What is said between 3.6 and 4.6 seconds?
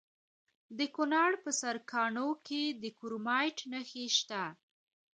نښې شته.